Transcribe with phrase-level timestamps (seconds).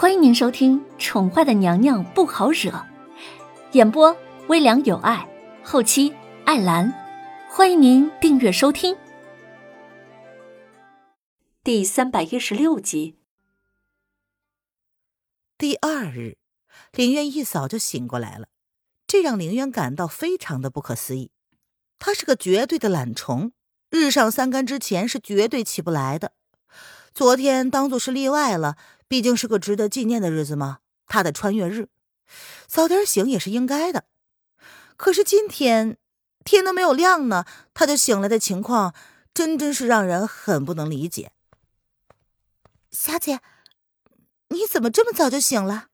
[0.00, 2.70] 欢迎您收听《宠坏的娘娘不好惹》，
[3.72, 5.28] 演播微凉有爱，
[5.64, 6.14] 后期
[6.44, 6.94] 艾兰。
[7.50, 8.96] 欢迎您订阅收听。
[11.64, 13.16] 第三百一十六集。
[15.58, 16.36] 第二日，
[16.92, 18.46] 林渊一早就醒过来了，
[19.04, 21.32] 这让林渊感到非常的不可思议。
[21.98, 23.50] 他是个绝对的懒虫，
[23.90, 26.34] 日上三竿之前是绝对起不来的。
[27.12, 28.76] 昨天当做是例外了。
[29.08, 31.88] 毕竟是个值得纪念的日子嘛，他的穿越日，
[32.66, 34.04] 早点醒也是应该的。
[34.96, 35.96] 可是今天
[36.44, 38.94] 天都没有亮呢，他就醒来的情况，
[39.32, 41.32] 真真是让人很不能理解。
[42.90, 43.40] 小姐，
[44.48, 45.86] 你怎么这么早就醒了？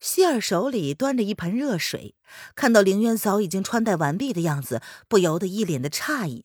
[0.00, 2.14] 希尔手里端着一盆热水，
[2.54, 6.44] 看到凌渊早已经穿戴完毕的样子，不由得一脸的诧异。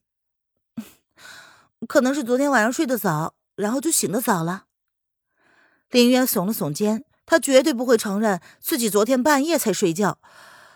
[1.87, 4.65] 可能是昨天晚上睡得早，然后就醒得早了。
[5.93, 10.17] 林渊耸了耸肩，他绝对不会承认自己昨天半夜才睡觉，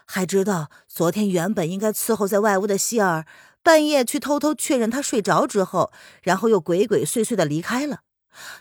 [0.06, 3.26] 还知道昨天原本应该伺候在外屋的希尔，
[3.64, 8.02] 半夜去偷偷确认他睡着之后，然后又鬼鬼祟祟的离开了，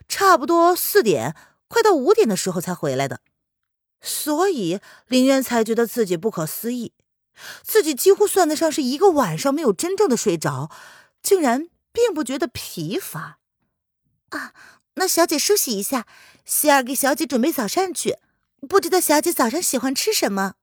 [0.08, 1.36] 差不多四点，
[1.68, 3.20] 快到五点的时候才回来的，
[4.00, 6.94] 所以林渊才觉得自己不可思议，
[7.62, 10.70] 自己几乎算得上是一个晚上没有真正的睡着，
[11.22, 13.40] 竟然并不觉得疲乏，
[14.30, 14.54] 啊。
[14.96, 16.06] 那小姐梳洗一下，
[16.44, 18.16] 希儿给小姐准备早膳去。
[18.68, 20.54] 不知道小姐早上喜欢吃什么？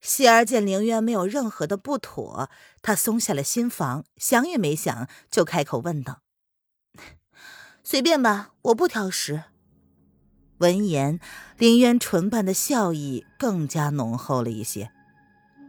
[0.00, 6.22] 希儿见凌渊没有任何的不妥，她松下了心防，想也没想就开口问道
[7.84, 9.44] ：“随便吧，我不挑食。”
[10.58, 11.20] 闻言，
[11.58, 14.90] 凌渊唇瓣的笑意更加浓厚了一些。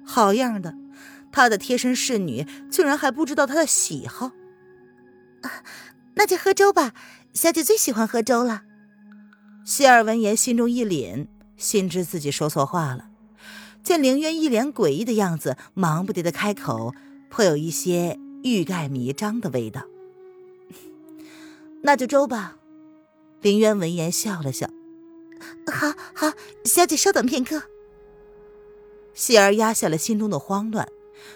[0.05, 0.73] 好样的，
[1.31, 4.31] 他的贴身侍女竟然还不知道他的喜好。
[6.15, 6.93] 那就喝粥吧。
[7.37, 8.63] 小姐最喜欢喝粥了。
[9.63, 13.09] 希尔闻言，心中一凛，心知自己说错话了。
[13.83, 16.95] 见凌渊一脸诡异的样子，忙不迭的开口，
[17.29, 19.83] 颇有一些欲盖弥彰的味道。
[21.83, 22.57] 那就粥吧。
[23.41, 24.67] 凌渊闻言笑了笑
[25.71, 26.33] ：“好，好，
[26.65, 27.61] 小姐稍等片刻。”
[29.13, 30.87] 希儿压下了心中的慌乱。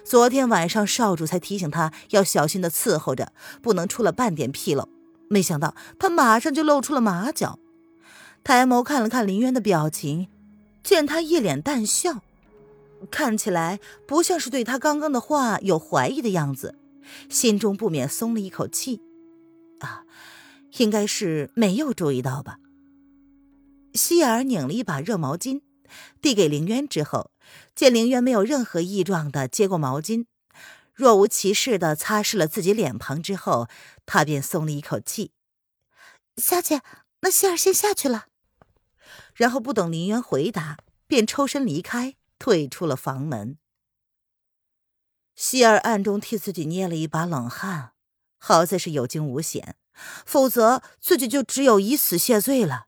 [0.04, 3.32] 昨天晚上少主才提醒他要小心的伺候着，
[3.62, 4.90] 不能出了半点纰漏。
[5.32, 7.58] 没想到他马上就露出了马脚，
[8.44, 10.28] 抬眸看了看林渊的表情，
[10.84, 12.22] 见他一脸淡笑，
[13.10, 16.76] 看起来不像是对他刚刚的话有怀疑的样子，
[17.30, 19.00] 心中不免松了一口气。
[19.80, 20.04] 啊，
[20.80, 22.58] 应该是没有注意到吧？
[23.94, 25.62] 希尔拧了一把热毛巾，
[26.22, 27.32] 递给林渊之后，
[27.74, 30.26] 见林渊没有任何异状的接过毛巾。
[30.94, 33.68] 若无其事的擦拭了自己脸庞之后，
[34.06, 35.32] 他便松了一口气。
[36.38, 36.82] 小姐，
[37.22, 38.28] 那希儿先下去了。
[39.34, 43.58] 然后不等林渊回答，便抽身离开，退出了房门。
[45.36, 47.94] 希儿暗中替自己捏了一把冷汗，
[48.38, 49.76] 好在是有惊无险，
[50.26, 52.88] 否则自己就只有以死谢罪了。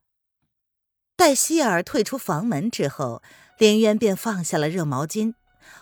[1.15, 3.23] 待希儿退出房门之后，
[3.57, 5.35] 林渊便放下了热毛巾。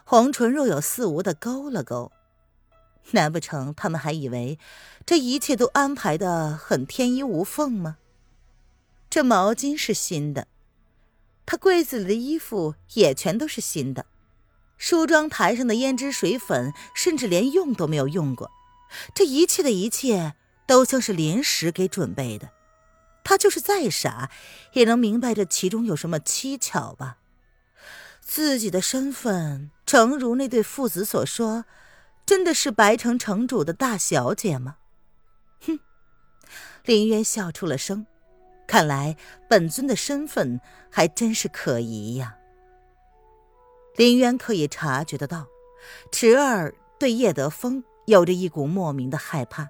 [0.03, 2.11] 红唇若有似无的勾了勾，
[3.11, 4.59] 难不成他们还以为
[5.05, 7.97] 这一切都安排的很天衣无缝吗？
[9.09, 10.47] 这毛巾是新的，
[11.45, 14.05] 他柜子里的衣服也全都是新的，
[14.77, 18.49] 梳妆台上的胭脂水粉甚至连用都没有用过，
[19.13, 22.51] 这一切的一切都像是临时给准备的。
[23.23, 24.31] 他就是再傻，
[24.73, 27.17] 也能明白这其中有什么蹊跷吧。
[28.21, 31.65] 自己的身份，诚如那对父子所说，
[32.25, 34.77] 真的是白城城主的大小姐吗？
[35.65, 35.79] 哼，
[36.85, 38.05] 林渊笑出了声。
[38.67, 39.17] 看来
[39.49, 42.37] 本尊的身份还真是可疑呀。
[43.97, 45.47] 林渊可以察觉得到，
[46.09, 49.67] 池儿对叶德风有着一股莫名的害怕，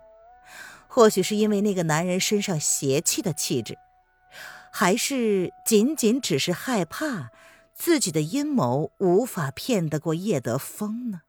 [0.88, 3.76] 或许是因为那个男人身上邪气的气质，
[4.72, 7.32] 还是仅仅只是害怕。
[7.84, 11.24] 自己的阴谋无法骗得过叶德风呢。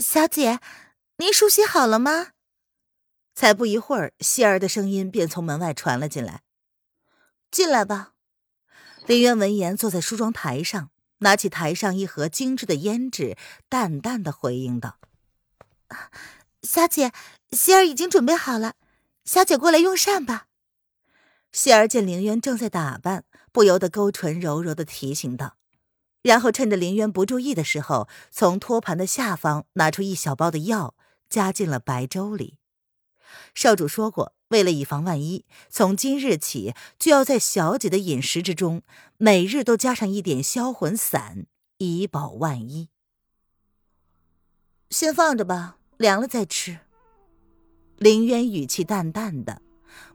[0.00, 0.58] 小姐，
[1.18, 2.32] 您梳洗好了吗？
[3.32, 6.42] 才不一会儿，希儿的声音便从门外传了进来。
[7.48, 8.14] 进来吧。
[9.06, 13.36] 林渊闻言，坐在梳妆台上，拿起台上一盒精致的胭脂，
[13.68, 14.98] 淡淡的回应道
[16.64, 17.12] ：“小姐，
[17.52, 18.74] 希儿已经准备好了，
[19.24, 20.45] 小姐过来用膳吧。”
[21.56, 23.24] 希儿见凌渊正在打扮。
[23.50, 25.56] 不由得勾唇柔柔的提醒道，
[26.20, 30.94] 然后趁着林渊不注意的时候，从托盘的下方拿出一小包的药，
[31.30, 32.58] 加进了白粥里。
[33.54, 38.82] 少主说过，为了以防万一，从今日起就要在小姐的饮食之中，
[39.16, 41.46] 每日都加上一点销魂散，
[41.78, 42.90] 以保万一。
[44.90, 46.80] 先放着吧，凉了再吃。
[47.96, 49.62] 林渊语气淡淡的，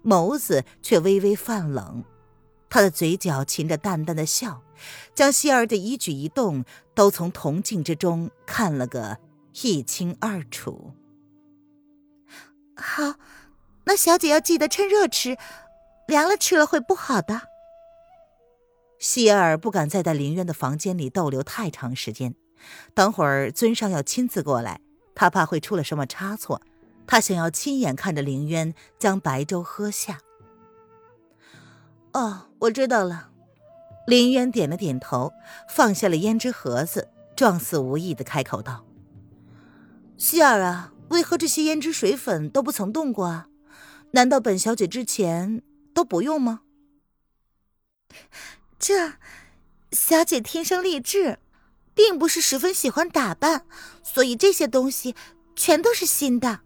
[0.03, 2.03] 眸子却微微泛冷，
[2.69, 4.61] 他的嘴角噙着淡淡的笑，
[5.13, 9.17] 将希儿的一举一动都从铜镜之中看了个
[9.63, 10.93] 一清二楚。
[12.75, 13.15] 好，
[13.85, 15.37] 那小姐要记得趁热吃，
[16.07, 17.41] 凉了吃了会不好的。
[18.99, 22.35] 希儿不敢再在林渊的房间里逗留太长时间，
[22.93, 24.79] 等会儿尊上要亲自过来，
[25.15, 26.61] 他怕会出了什么差错。
[27.11, 30.21] 他想要亲眼看着凌渊将白粥喝下。
[32.13, 33.31] 哦，我知道了。
[34.07, 35.33] 林渊点了点头，
[35.67, 38.85] 放下了胭脂盒子，状似无意的开口道
[40.15, 43.49] ：“希儿啊，为何这些胭脂水粉都不曾动过啊？
[44.11, 45.61] 难道本小姐之前
[45.93, 46.61] 都不用吗？”
[48.79, 49.15] 这，
[49.91, 51.39] 小姐天生丽质，
[51.93, 53.65] 并不是十分喜欢打扮，
[54.01, 55.13] 所以这些东西
[55.57, 56.61] 全都是新的。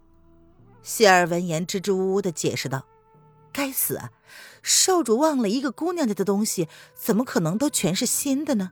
[0.86, 2.86] 希儿闻言，支支吾吾的解释道
[3.52, 4.12] ：“该死啊，
[4.62, 8.70] 少主忘了一个姑娘家的东西，怎么可能都全是新的呢？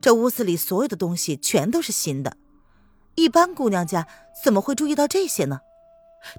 [0.00, 2.36] 这屋子里所有的东西全都是新的，
[3.14, 4.08] 一般姑娘家
[4.42, 5.60] 怎么会注意到这些呢？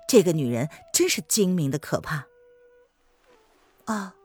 [0.06, 2.26] 这个女人真是精明的可怕。”
[3.86, 4.16] 啊，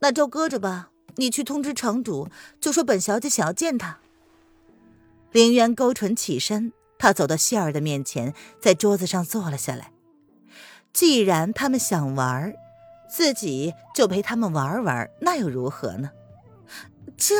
[0.00, 0.90] 那就搁着吧。
[1.14, 2.28] 你去通知城主，
[2.60, 4.00] 就说本小姐想要见他。
[5.30, 6.72] 凌渊勾唇起身。
[6.98, 9.91] 他走到谢儿的面前，在桌子上坐了下来。
[10.92, 12.54] 既然他们想玩，
[13.10, 16.10] 自己就陪他们玩玩，那又如何呢？
[17.16, 17.34] 这，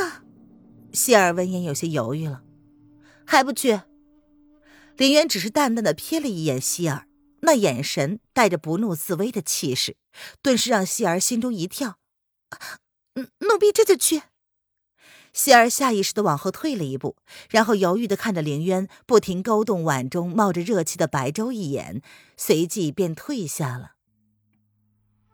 [0.92, 2.42] 希儿闻言有些犹豫了，
[3.26, 3.80] 还不去？
[4.96, 7.06] 林渊只是淡淡的瞥了一眼希儿，
[7.40, 9.96] 那眼神带着不怒自威的气势，
[10.42, 11.96] 顿时让希儿心中一跳。
[13.14, 14.22] 奴婢这就去。
[15.32, 17.16] 希儿下意识的往后退了一步，
[17.50, 22.02] 然后犹豫的看着凌渊不停勾动碗中冒着热气的白粥一眼，
[22.36, 23.92] 随即便退下了。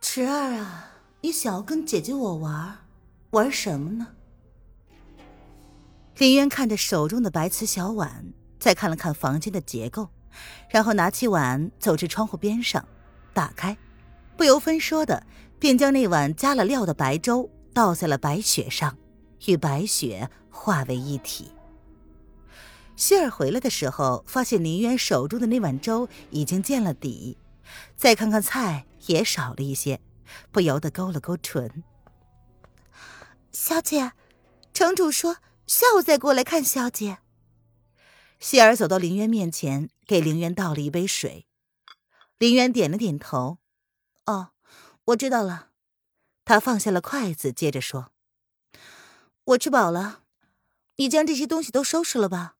[0.00, 0.92] 池儿啊，
[1.22, 2.78] 你想要跟姐姐我玩，
[3.30, 4.08] 玩什么呢？
[6.16, 10.08] 凌渊看着手中的白瓷小碗，再看了看房间的结构，
[10.70, 12.86] 然后拿起碗走至窗户边上，
[13.32, 13.76] 打开，
[14.36, 15.26] 不由分说的
[15.58, 18.96] 便将那碗加了料的白粥倒在了白雪上。
[19.46, 21.52] 与白雪化为一体。
[22.96, 27.38] 希儿回来的时候，发现林渊手中的那碗粥已经见了底，
[27.96, 30.00] 再看看菜也少了一些，
[30.50, 31.84] 不由得勾了勾唇。
[33.52, 34.12] 小姐，
[34.74, 35.36] 城主说
[35.66, 37.18] 下午再过来看小姐。
[38.40, 41.46] 希儿走到林渊面前，给林渊倒了一杯水。
[42.38, 43.58] 林渊点了点头
[44.26, 44.50] ：“哦，
[45.06, 45.68] 我知道了。”
[46.44, 48.12] 他放下了筷子，接着说。
[49.48, 50.24] 我吃饱了，
[50.96, 52.56] 你将这些东西都收拾了吧。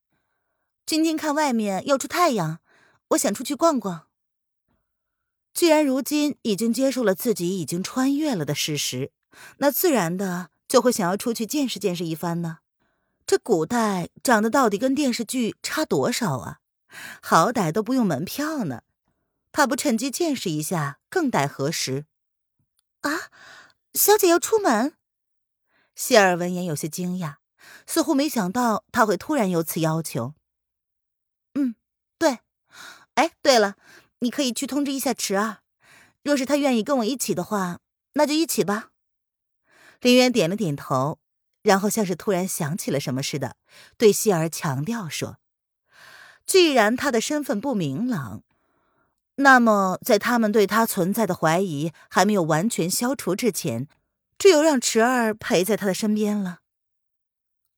[0.87, 2.61] 今天看外面要出太阳，
[3.09, 4.07] 我想出去逛逛。
[5.53, 9.13] 既然如今已经接受了自己已经穿越了的事实，
[9.59, 12.61] 那自然的就会想要出去见识见识一番呢。
[13.27, 16.61] 这古代长得到底跟电视剧差多少啊？
[17.21, 18.83] 好歹都不用门票呢，
[19.53, 22.07] 他不趁机见识一下，更待何时？
[23.03, 23.29] 啊，
[23.93, 24.95] 小姐要出门。
[25.99, 27.39] 谢尔闻言有些惊讶，
[27.85, 30.33] 似乎没想到他会突然有此要求。
[31.55, 31.75] 嗯，
[32.17, 32.39] 对。
[33.15, 33.75] 哎，对了，
[34.21, 35.59] 你可以去通知一下池儿，
[36.23, 37.81] 若是他愿意跟我一起的话，
[38.13, 38.91] 那就一起吧。
[40.01, 41.19] 林渊点了点头，
[41.63, 43.57] 然后像是突然想起了什么似的，
[43.97, 45.39] 对希儿强调说
[46.47, 48.45] ：“既然他的身份不明朗，
[49.35, 53.89] 那么在他们对他存在的怀疑还没有完全消除之前。”
[54.39, 56.61] 只有让池儿陪在他的身边了。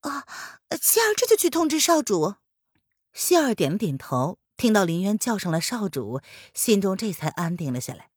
[0.01, 0.25] 啊，
[0.81, 2.35] 希儿这就去通知少主。
[3.13, 6.21] 希儿点了点头，听到林渊叫上了少主，
[6.53, 8.09] 心中这才安定了下来。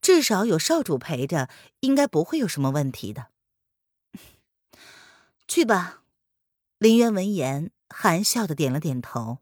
[0.00, 1.48] 至少有少主陪着，
[1.80, 3.28] 应该不会有什么问题的。
[5.46, 6.02] 去吧。
[6.78, 9.38] 林渊闻言，含笑的点了点头。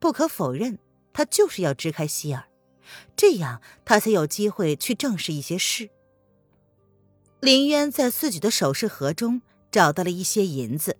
[0.00, 0.78] 不可否认，
[1.12, 2.48] 他就是要支开希儿，
[3.14, 5.90] 这样他才有机会去正视一些事。
[7.44, 10.96] 林渊在自己的首饰盒中找到了一些银子，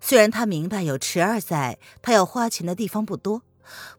[0.00, 3.42] 虽然他明白有池儿在，他要花钱的地方不多，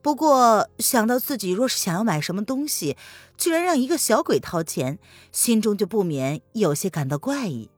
[0.01, 2.97] 不过想到自己若是想要买什么东西，
[3.37, 4.97] 居然让一个小鬼掏钱，
[5.31, 7.69] 心中就不免有些感到怪异。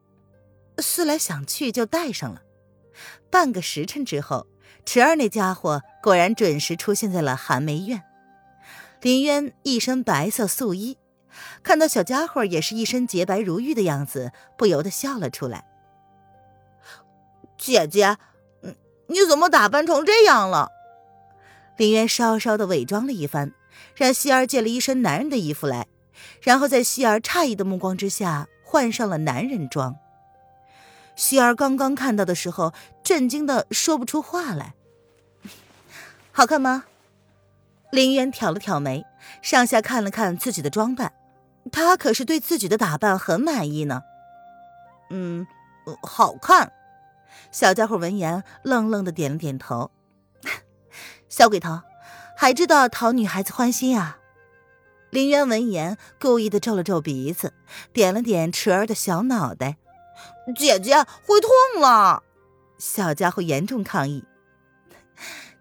[0.78, 2.44] 思来想去，就带上了。
[3.30, 4.48] 半个时辰之后，
[4.86, 8.02] 池儿那家伙果然准时出现在了寒梅院。
[9.02, 10.98] 林渊一身白色素衣，
[11.64, 15.66] 看到小家伙也是一身洁白如玉的样子，不由得笑了出来。
[17.58, 18.18] 姐姐，
[18.62, 18.76] 嗯，
[19.08, 20.70] 你怎么打扮成这样了？
[21.78, 23.54] 林渊稍稍的伪装了一番，
[23.96, 25.88] 让希儿借了一身男人的衣服来，
[26.42, 29.96] 然后在希儿诧异的目光之下换上了男人装。
[31.16, 34.74] 希儿刚刚看到的时候，震惊的说不出话来。
[36.32, 36.86] 好看吗？
[37.92, 39.06] 林渊挑了挑眉，
[39.42, 41.12] 上下看了看自己的装扮，
[41.72, 44.02] 他可是对自己的打扮很满意呢。
[45.10, 45.46] 嗯，
[46.02, 46.72] 好看。
[47.52, 49.92] 小家伙闻言，愣愣的点了点头。
[51.30, 51.82] 小鬼头，
[52.36, 54.18] 还知道讨女孩子欢心啊！
[55.10, 57.54] 林渊闻言，故意的皱了皱鼻子，
[57.92, 59.78] 点了点池儿的小脑袋。
[60.56, 62.24] 姐姐会痛了。
[62.78, 64.24] 小家伙严重抗议。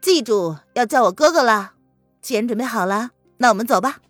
[0.00, 1.72] 记住要叫我哥哥了。
[2.20, 4.00] 既然准备好了，那我们走吧。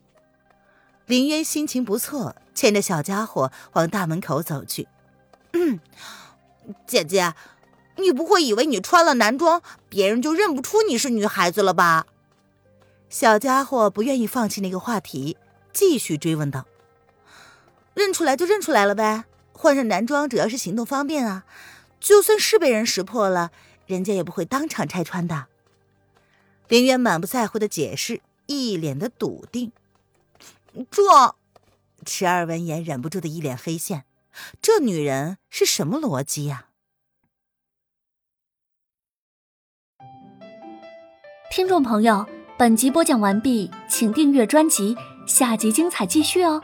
[1.08, 4.86] 林渊心情不错，牵着小家伙往大门口走去。
[5.54, 5.80] 嗯，
[6.86, 7.34] 姐姐，
[7.96, 12.06] 你不会以为你穿了男装，别人就认不出你是女孩子了吧？
[13.08, 15.38] 小家伙不愿意放弃那个话题，
[15.72, 16.66] 继续追问道
[17.94, 21.46] ：“认出来就认出来了呗，换上男装主要是行动方便啊。
[21.98, 23.50] 就算是被人识破了，
[23.86, 25.46] 人家也不会当场拆穿的。”
[26.68, 29.72] 林渊满不在乎的解释，一脸的笃定。
[30.90, 31.36] 这，
[32.04, 34.04] 池儿闻言忍不住的一脸黑线，
[34.60, 36.66] 这女人是什么逻辑呀？
[41.50, 42.26] 听众朋友，
[42.58, 46.62] 本集播讲完毕，请订阅专辑，下集精彩继续哦。